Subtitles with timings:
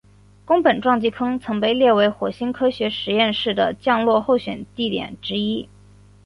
[0.45, 5.69] 宫本撞击坑曾被列为火星科学实验室的降落候选地点之一。